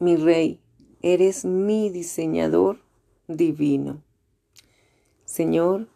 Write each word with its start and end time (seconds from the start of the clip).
mi 0.00 0.16
Rey, 0.16 0.58
eres 1.02 1.44
mi 1.44 1.90
diseñador 1.90 2.78
divino. 3.28 4.02
Señor, 5.26 5.88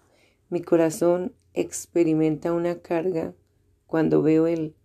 mi 0.51 0.61
corazón 0.61 1.33
experimenta 1.55 2.53
una 2.53 2.83
carga 2.83 3.35
cuando 3.87 4.21
veo 4.21 4.47
el 4.47 4.77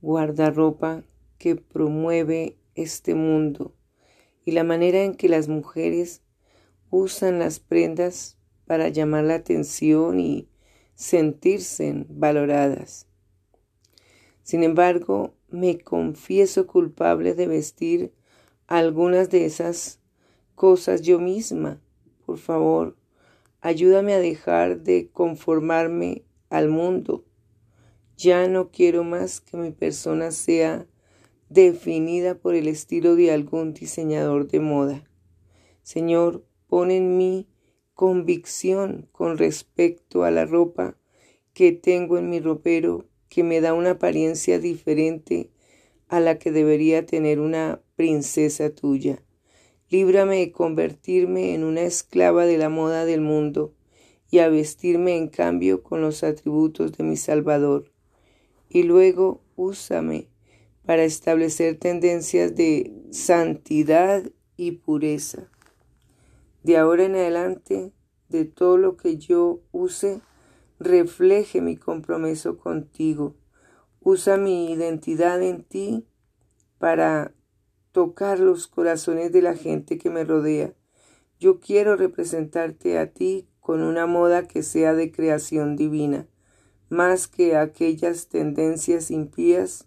guardarropa 0.00 1.04
que 1.36 1.56
promueve 1.56 2.56
este 2.74 3.14
mundo 3.14 3.74
y 4.46 4.52
la 4.52 4.64
manera 4.64 5.02
en 5.04 5.16
que 5.16 5.28
las 5.28 5.48
mujeres 5.48 6.22
usan 6.88 7.38
las 7.40 7.60
prendas 7.60 8.38
para 8.64 8.88
llamar 8.88 9.24
la 9.24 9.34
atención 9.34 10.18
y 10.18 10.48
sentirse 10.94 12.06
valoradas. 12.08 13.06
Sin 14.42 14.62
embargo, 14.62 15.34
me 15.50 15.78
confieso 15.78 16.66
culpable 16.66 17.34
de 17.34 17.46
vestir 17.46 18.14
algunas 18.70 19.30
de 19.30 19.44
esas 19.46 19.98
cosas 20.54 21.02
yo 21.02 21.18
misma. 21.18 21.80
Por 22.24 22.38
favor, 22.38 22.96
ayúdame 23.60 24.14
a 24.14 24.20
dejar 24.20 24.82
de 24.82 25.10
conformarme 25.12 26.22
al 26.50 26.68
mundo. 26.68 27.24
Ya 28.16 28.46
no 28.46 28.70
quiero 28.70 29.02
más 29.02 29.40
que 29.40 29.56
mi 29.56 29.72
persona 29.72 30.30
sea 30.30 30.86
definida 31.48 32.36
por 32.36 32.54
el 32.54 32.68
estilo 32.68 33.16
de 33.16 33.32
algún 33.32 33.74
diseñador 33.74 34.46
de 34.46 34.60
moda. 34.60 35.04
Señor, 35.82 36.44
pon 36.68 36.92
en 36.92 37.18
mí 37.18 37.48
convicción 37.94 39.08
con 39.10 39.36
respecto 39.36 40.22
a 40.22 40.30
la 40.30 40.46
ropa 40.46 40.96
que 41.54 41.72
tengo 41.72 42.18
en 42.18 42.30
mi 42.30 42.38
ropero 42.38 43.04
que 43.28 43.42
me 43.42 43.60
da 43.60 43.74
una 43.74 43.92
apariencia 43.92 44.60
diferente 44.60 45.50
a 46.10 46.18
la 46.18 46.38
que 46.38 46.50
debería 46.50 47.06
tener 47.06 47.38
una 47.38 47.80
princesa 47.94 48.70
tuya. 48.70 49.22
Líbrame 49.90 50.38
de 50.38 50.50
convertirme 50.50 51.54
en 51.54 51.62
una 51.62 51.82
esclava 51.82 52.46
de 52.46 52.58
la 52.58 52.68
moda 52.68 53.04
del 53.04 53.20
mundo 53.20 53.72
y 54.28 54.40
a 54.40 54.48
vestirme 54.48 55.16
en 55.16 55.28
cambio 55.28 55.84
con 55.84 56.00
los 56.00 56.24
atributos 56.24 56.92
de 56.92 57.04
mi 57.04 57.16
Salvador. 57.16 57.92
Y 58.68 58.82
luego 58.82 59.40
úsame 59.54 60.28
para 60.84 61.04
establecer 61.04 61.78
tendencias 61.78 62.56
de 62.56 62.92
santidad 63.10 64.24
y 64.56 64.72
pureza. 64.72 65.48
De 66.64 66.76
ahora 66.76 67.04
en 67.04 67.14
adelante, 67.14 67.92
de 68.28 68.44
todo 68.46 68.76
lo 68.78 68.96
que 68.96 69.16
yo 69.16 69.60
use, 69.70 70.20
refleje 70.80 71.60
mi 71.60 71.76
compromiso 71.76 72.56
contigo. 72.58 73.36
Usa 74.00 74.36
mi 74.36 74.72
identidad 74.72 75.42
en 75.42 75.62
ti 75.62 76.06
para 76.78 77.34
tocar 77.92 78.38
los 78.38 78.66
corazones 78.66 79.32
de 79.32 79.42
la 79.42 79.54
gente 79.54 79.98
que 79.98 80.10
me 80.10 80.24
rodea. 80.24 80.72
Yo 81.38 81.60
quiero 81.60 81.96
representarte 81.96 82.98
a 82.98 83.12
ti 83.12 83.48
con 83.60 83.82
una 83.82 84.06
moda 84.06 84.48
que 84.48 84.62
sea 84.62 84.94
de 84.94 85.12
creación 85.12 85.76
divina, 85.76 86.26
más 86.88 87.28
que 87.28 87.56
aquellas 87.56 88.28
tendencias 88.28 89.10
impías 89.10 89.86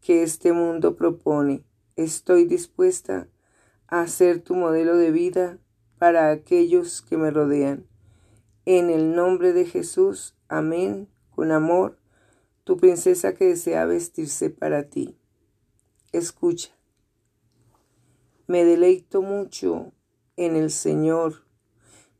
que 0.00 0.22
este 0.22 0.52
mundo 0.52 0.96
propone. 0.96 1.64
Estoy 1.96 2.44
dispuesta 2.44 3.28
a 3.86 4.06
ser 4.06 4.40
tu 4.40 4.54
modelo 4.54 4.96
de 4.96 5.10
vida 5.10 5.58
para 5.98 6.30
aquellos 6.30 7.02
que 7.02 7.16
me 7.16 7.30
rodean. 7.30 7.86
En 8.64 8.90
el 8.90 9.14
nombre 9.14 9.52
de 9.52 9.64
Jesús, 9.64 10.36
amén, 10.48 11.08
con 11.30 11.52
amor, 11.52 11.97
tu 12.68 12.76
princesa 12.76 13.34
que 13.34 13.46
desea 13.46 13.86
vestirse 13.86 14.50
para 14.50 14.90
ti. 14.90 15.16
Escucha. 16.12 16.68
Me 18.46 18.62
deleito 18.62 19.22
mucho 19.22 19.94
en 20.36 20.54
el 20.54 20.70
Señor, 20.70 21.46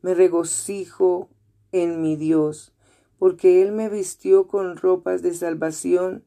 me 0.00 0.14
regocijo 0.14 1.28
en 1.70 2.00
mi 2.00 2.16
Dios, 2.16 2.72
porque 3.18 3.60
Él 3.60 3.72
me 3.72 3.90
vistió 3.90 4.46
con 4.46 4.78
ropas 4.78 5.20
de 5.20 5.34
salvación 5.34 6.24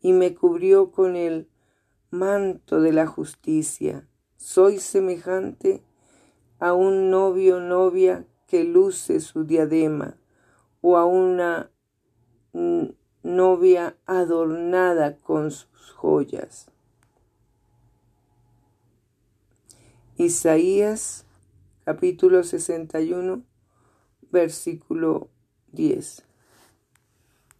y 0.00 0.14
me 0.14 0.34
cubrió 0.34 0.90
con 0.90 1.14
el 1.14 1.50
manto 2.08 2.80
de 2.80 2.94
la 2.94 3.06
justicia. 3.06 4.08
Soy 4.38 4.78
semejante 4.78 5.82
a 6.58 6.72
un 6.72 7.10
novio 7.10 7.60
novia 7.60 8.26
que 8.46 8.64
luce 8.64 9.20
su 9.20 9.44
diadema 9.44 10.16
o 10.80 10.96
a 10.96 11.04
una 11.04 11.70
novia 13.38 13.94
adornada 14.04 15.16
con 15.18 15.52
sus 15.52 15.92
joyas. 15.92 16.66
Isaías 20.16 21.24
capítulo 21.84 22.42
61 22.42 23.44
versículo 24.32 25.28
10. 25.70 26.27